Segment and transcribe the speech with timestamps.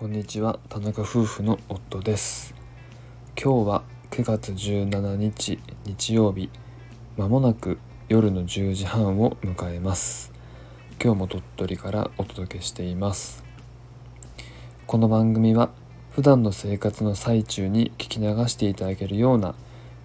[0.00, 0.58] こんにちは。
[0.70, 2.54] 田中夫婦の夫です。
[3.36, 6.48] 今日は9月17日日曜日。
[7.18, 10.32] まもなく夜の10時半を迎えます。
[11.04, 13.44] 今日も鳥取からお届けしています。
[14.86, 15.68] この番組は
[16.12, 19.54] 普段の生活の最中に聞き流していただけるような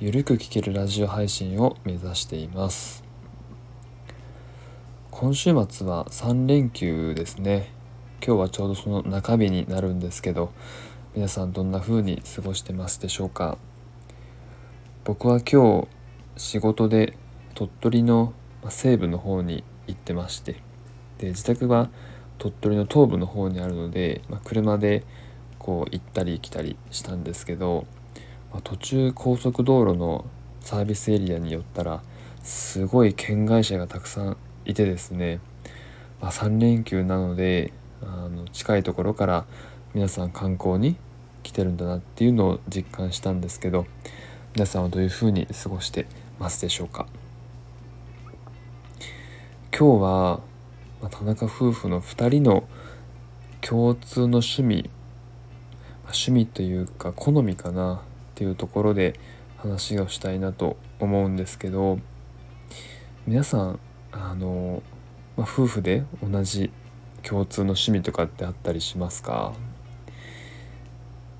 [0.00, 3.04] ゆるく聞けるラジオ配信を目指しています。
[5.12, 7.73] 今週末は3連休ですね。
[8.26, 10.50] 今日はちょうどその中日になるんですけど
[11.14, 13.58] 皆さんどんな風に過ごしてますでしょうか？
[15.04, 15.88] 僕は今日
[16.38, 17.18] 仕事で
[17.54, 18.32] 鳥取の
[18.70, 20.54] 西部の方に行ってまして
[21.18, 21.90] で自宅は
[22.38, 25.04] 鳥取の東部の方にあるので、まあ、車で
[25.58, 27.84] こう行ったり来たりしたんですけど、
[28.50, 30.24] まあ、途中高速道路の
[30.60, 32.02] サービスエリアに寄ったら
[32.42, 35.40] すごい県外車がたくさんいてですね、
[36.22, 37.74] まあ、3連休なので
[38.06, 39.46] あの近いところから
[39.94, 40.96] 皆さん観光に
[41.42, 43.86] 来てるんだなっていうのを実感したんですけど
[44.54, 46.06] 皆さんはどういうふうに過ごして
[46.38, 47.06] ますでしょうか？
[49.76, 50.40] 今日は、
[51.10, 52.64] 田中夫婦の2人の
[53.60, 54.88] 共通の趣味、
[56.04, 57.98] 趣味というか好みかなっ
[58.36, 59.18] ていうところで
[59.56, 61.98] 話をしたいなと思うんですけど
[63.26, 63.80] 皆さん
[64.12, 64.82] あの、
[65.36, 66.70] まあ、夫婦で同じ
[67.26, 69.54] 共通の趣味とかってあったりしますか？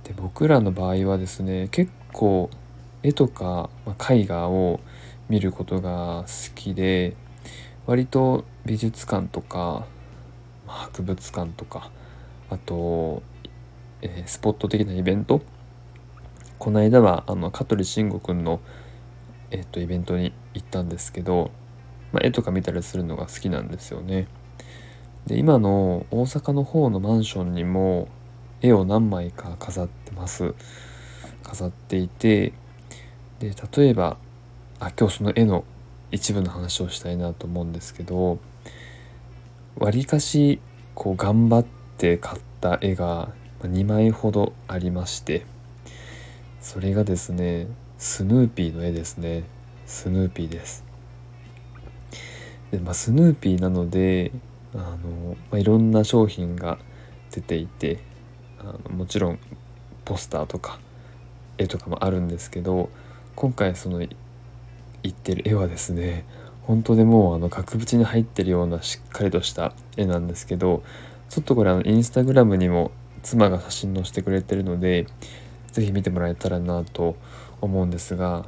[0.04, 2.50] で僕らの場合はですね結構
[3.02, 4.80] 絵とか、ま、絵画を
[5.28, 7.16] 見ることが好きで
[7.86, 9.86] 割と美術館とか
[10.66, 11.90] 博物館とか
[12.50, 13.22] あと、
[14.02, 15.42] えー、スポット的なイベント
[16.58, 18.60] この間はあの香取慎吾くんの、
[19.50, 21.50] えっと、イベントに行ったんですけど、
[22.12, 24.28] まあ、絵とか見たりするのが好きなんですよね。
[25.26, 28.08] で今の大阪の方のマンションにも
[28.60, 30.54] 絵を何枚か飾ってます。
[31.42, 32.52] 飾っていて
[33.38, 34.16] で例えば
[34.80, 35.64] あ今日その絵の
[36.10, 38.38] 一部の話をしたいなと思うんですけど
[39.76, 40.60] わりかし
[40.94, 41.64] こう頑張っ
[41.98, 43.28] て買った絵が
[43.62, 45.44] 2枚ほどありまして
[46.60, 47.66] それがですね
[47.98, 49.44] スヌーピーの絵ですね。
[49.86, 50.84] スヌーピーです。
[52.70, 54.32] で、まあ、スヌーピーなので
[54.74, 56.78] あの、まあ、いろんな商品が
[57.30, 57.98] 出ていて
[58.58, 59.38] あのもちろん
[60.04, 60.78] ポスターとか
[61.58, 62.90] 絵とかもあるんですけど
[63.36, 64.08] 今回その言
[65.08, 66.24] ってる絵はですね
[66.62, 70.82] 本当でもうあの額縁に入ってるようなしっかりとした絵なんですけど
[71.28, 72.90] ちょっとこれあのインスタグラムにも
[73.22, 75.06] 妻が写真載せてくれてるので
[75.72, 77.16] 是非見てもらえたらなと
[77.60, 78.46] 思うんですが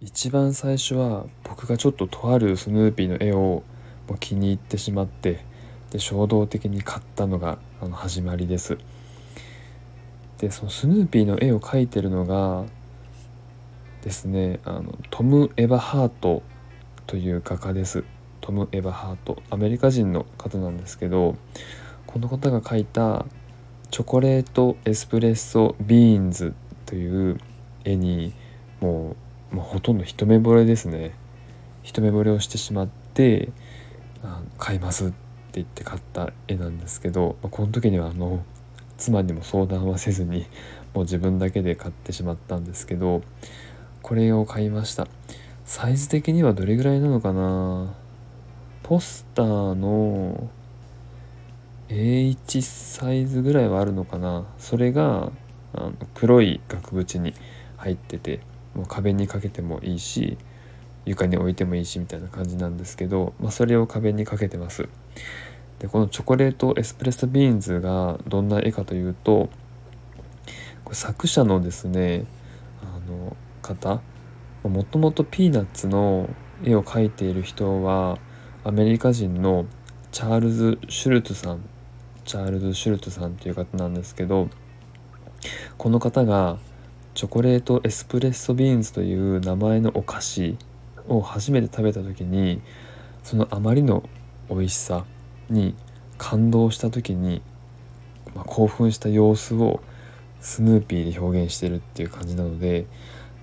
[0.00, 3.62] 一番最初は僕がちょっととあるスヌーピーの絵を
[4.16, 5.44] 気に入ってしまって
[5.90, 8.78] で衝動的に買ったのがあの始まりです。
[10.38, 12.64] でそのスヌーピーの絵を描いてるのが
[14.02, 16.42] ですねあのトム・エバハート
[17.06, 18.04] という画家です。
[18.40, 19.40] トム・エバハート。
[19.50, 21.36] アメリカ人の方なんですけど
[22.06, 23.26] この方が描いた
[23.90, 26.54] 「チョコレート・エスプレッソ・ビーンズ」
[26.86, 27.38] という
[27.84, 28.32] 絵に
[28.80, 29.16] も
[29.52, 31.14] う、もうほとんど一目惚れですね。
[31.82, 33.50] 一目惚れをしてしまって
[34.58, 35.14] 買いますって
[35.54, 38.44] 言って買った絵なんですけど、まあ、この時にはあの
[38.96, 40.46] 妻にも相談はせずに
[40.94, 43.22] もう自分だけで買ってしまったんですけど
[44.02, 45.08] これを買いました。
[45.64, 47.94] サイズ的にはどれぐらいなのかな？
[48.82, 50.50] ポスターの
[51.88, 54.44] A1 サイズぐらいはあるのかな？
[54.58, 55.30] それが
[55.72, 57.32] あの黒い額縁に
[57.76, 58.40] 入ってて
[58.74, 60.36] もう壁にかけてもいいし
[61.04, 64.88] 床に置いてもいいしみたいな感じなんですけど、まあ、それを壁にかけてます。
[65.82, 69.50] でこのチョコレートエスプレッソビーンズがどんな絵かというと
[70.84, 72.24] これ作者のですね
[72.80, 74.00] あの方
[74.62, 76.30] もともとピーナッツの
[76.64, 78.18] 絵を描いている人は
[78.62, 79.66] アメリカ人の
[80.12, 81.64] チャールズ・シュルツさん
[82.24, 84.48] チャールズ・シュルツさんという方なんですけど
[85.78, 86.58] この方が
[87.14, 90.56] チョコレートエスプレッソビーンズという名前のお菓子
[91.08, 92.60] を初めて食べた時に
[93.22, 94.08] そのあまりの
[94.48, 95.04] 美味しさ
[95.48, 95.74] に
[96.18, 97.42] 感動した時に、
[98.34, 99.80] まあ、興奮した様子を
[100.40, 102.86] スヌーピーで表現してるっていう感じなので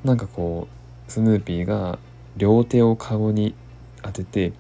[0.04, 0.68] なんかこ
[1.08, 2.00] うスヌーピーが
[2.38, 3.56] 両手を顔に
[4.02, 4.54] 当てて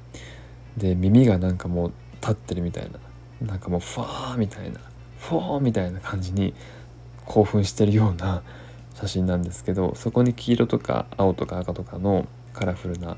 [0.77, 1.91] で耳がなんかもう
[2.21, 2.99] 立ってるみたいな
[3.45, 4.79] なんかもうファーみたいな
[5.17, 6.53] フォーみたいな感じに
[7.25, 8.41] 興奮してるような
[8.95, 13.17] 写真なんですけどそこに黄色とか青とか赤とかのカラフルな、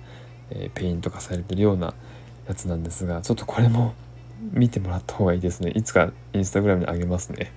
[0.49, 1.93] えー、ペイント化されてるような
[2.47, 3.93] やつなんですがちょっとこれも
[4.51, 5.71] 見てもらった方がいいですね。
[5.71, 7.53] いつかインスタグラムにあげますね。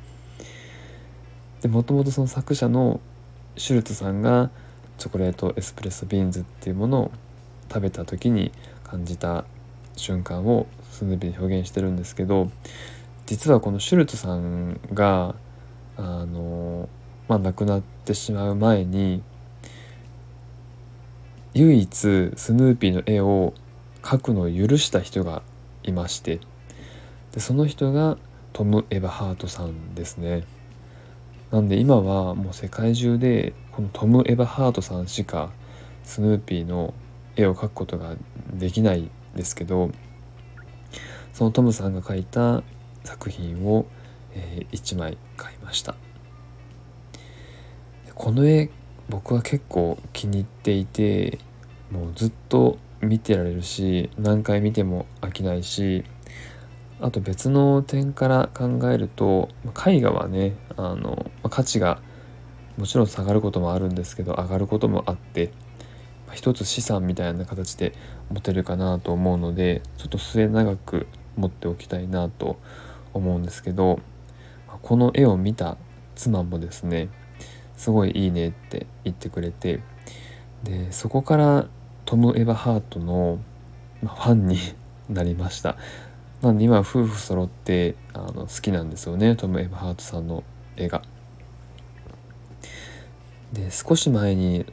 [1.62, 3.00] でもともとその作者の
[3.56, 4.50] シュルツさんが
[4.98, 7.10] チョコレートエスプレッソビーンズっていうものを
[7.68, 8.52] 食べた時に
[8.84, 9.44] 感じた
[9.96, 12.50] 瞬間をスヌーピーで表現してるんですけど
[13.26, 15.34] 実はこのシュルツさんが
[15.96, 16.88] あの、
[17.28, 19.22] まあ、亡くなってしまう前に
[21.54, 21.88] 唯一
[22.36, 23.54] スヌーピーの絵を
[24.02, 25.42] 描くのを許した人が
[25.82, 26.40] いまして
[27.32, 28.18] でその人が
[28.52, 30.44] トム・エヴァハートさんですね。
[31.50, 35.50] なんで今はもう世界中でこのトム・エヴァハートさんしか
[36.04, 36.94] スヌーピーの
[37.36, 38.14] 絵を描くことが
[38.52, 39.90] できないですけど
[41.32, 42.62] そのトムさんが描いた
[43.04, 43.86] 作品を、
[44.34, 45.96] え、1枚買いました
[48.14, 48.70] この絵
[49.08, 51.38] 僕は結構気に入っていて
[51.90, 56.04] もうずっと見てられるし何回見ても飽きないし
[57.00, 59.48] あと別の点から考えると
[59.86, 62.00] 絵画はねあの価値が
[62.78, 65.50] もちろん下がることもあるんですけど上がることもあって
[66.32, 67.92] 一つ資産みたいな形で
[68.30, 71.06] 持てるかなと思うのでちょっと末永く
[71.36, 72.58] 持っておきたいなと
[73.12, 74.00] 思うんですけど
[74.82, 75.76] この絵を見た
[76.14, 77.08] 妻もですね
[77.76, 79.80] すごいいいねって言ってくれて
[80.62, 81.66] でそこから
[82.04, 83.38] トム・エヴァハートの
[84.00, 84.58] ファンに
[85.08, 85.76] なりました
[86.42, 90.44] なんで今夫婦揃ってあの好きなんですよねトム・エヴァハートさんの
[90.76, 91.02] 絵が。
[93.52, 94.66] で少し前に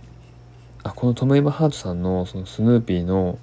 [0.83, 3.37] あこのトム・エヴァハートさんのそのスヌーピーの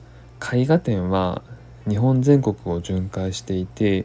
[0.52, 1.42] 絵画展は
[1.88, 4.04] 日本全国を巡回していて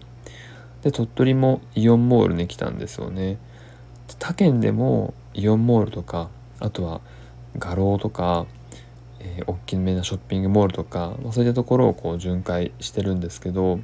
[0.84, 3.38] で鳥取もイオンモールに来たんですよね。
[4.20, 7.02] 他県でもイオンモールとかあとは
[7.58, 8.46] 画廊とか
[9.24, 13.80] えー、大きめなショッピングモールとか、まあ、そういったところをこう巡回してるんですけど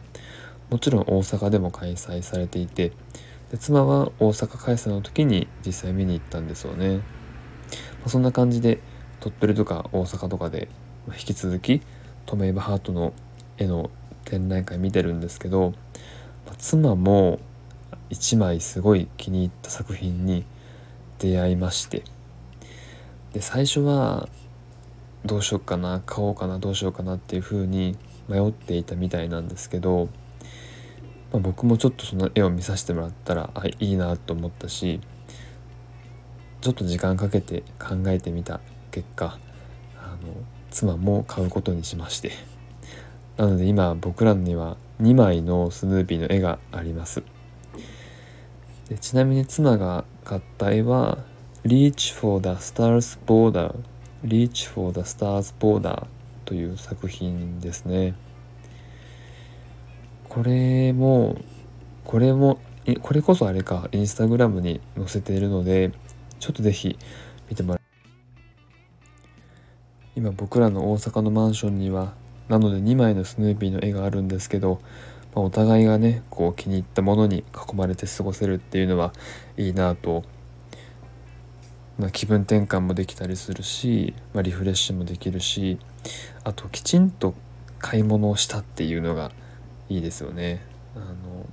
[0.69, 2.91] もちろん大阪でも開催されていて
[3.51, 7.03] で妻は大阪開催の時に実際見に行ったんですよね、ま
[8.05, 8.79] あ、そんな感じで
[9.19, 10.67] 鳥取とか大阪とかで
[11.07, 11.81] 引き続き
[12.25, 13.13] トメイブハートの
[13.57, 13.89] 絵の
[14.25, 15.71] 展覧会見てるんですけど、
[16.45, 17.39] まあ、妻も
[18.11, 20.45] 1枚すごい気に入った作品に
[21.19, 22.03] 出会いまして。
[23.33, 24.27] で最初は
[25.25, 27.95] どうしようかな買おうかなどうしようかなっていう風に
[28.27, 30.09] 迷っていたみたいなんですけど、
[31.31, 34.99] まあ、僕もちょっとその絵を見させてもらったらあいいなと思ったし
[36.61, 38.59] ちょっと時間かけて考えてみた
[38.91, 39.37] 結果
[39.97, 40.33] あの
[40.71, 42.31] 妻も買うことにしまして。
[43.39, 47.23] なので今僕らには2枚のスヌーピーの絵があります。
[48.89, 51.19] でちなみに妻が買った絵は
[51.63, 53.75] 「Reach for the Stars Border」
[54.23, 56.07] Reach for the Stars Border
[56.43, 58.15] という作品ですね。
[60.27, 61.37] これも、
[62.03, 62.59] これも、
[63.01, 65.91] これこそあれか、インスタグラムに載せているので、
[66.39, 66.97] ちょっとぜひ
[67.49, 67.81] 見てもらい
[70.15, 72.13] 今僕らの大阪のマンションには、
[72.47, 74.81] なので2枚のスヌーピーの絵があるんですけど、
[75.39, 79.13] まあ、お互いがね、こう気に入ったものに囲まれて過ごせるっていうのは
[79.57, 80.23] いいなと
[81.99, 85.77] まあ、気分転換もできたりするし、まあ、リフレッシュもできるし
[86.45, 87.33] あときちんと
[87.77, 89.31] 買い物をしたっていうのが
[89.89, 90.61] いいですよね。
[90.95, 91.45] あの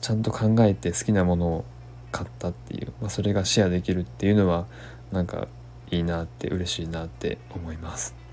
[0.00, 1.64] ちゃんと考えて好きなものを
[2.10, 4.66] 買ったっていう、まあ、それがシェアできるっていうのは
[5.12, 5.48] なんか
[5.90, 8.25] いいなって嬉しいなって思います。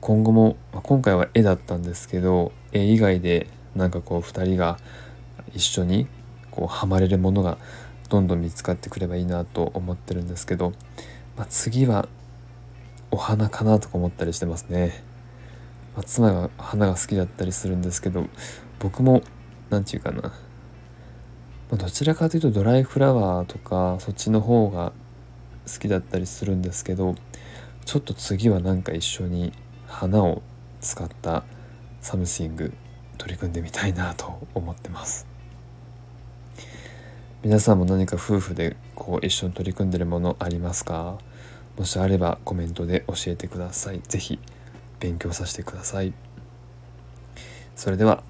[0.00, 4.78] 今後も、まあ、今回は絵だったんですけど絵以外でなんかこう2人が
[5.54, 6.06] 一緒に
[6.50, 7.58] こうハマれるものが
[8.08, 10.72] どんどん見つかってくればいいなと思ってるんですけど、
[11.36, 12.08] まあ、次は
[13.10, 15.02] お花かなとか思ったりしてますね。
[15.94, 18.26] まあ、妻が花が好きだったりするんですけど
[18.78, 19.22] 僕も
[19.70, 20.32] 何て言うかな、
[21.70, 24.92] ま、どちらかというとドライフラワーとかそっちの方が
[25.66, 27.16] 好きだったりするんですけど
[27.84, 29.52] ちょっと次はなんか一緒に
[29.90, 30.42] 花を
[30.80, 31.44] 使った
[32.00, 32.72] something
[33.18, 35.26] 取り組んでみたいなと思ってます。
[37.42, 41.18] 皆さんも何か夫婦でこう一緒に取り組んでるものありますか？
[41.76, 44.00] もしあればコメントで教えてください。
[44.06, 44.38] 是非
[45.00, 46.12] 勉強させてください。
[47.76, 48.22] それでは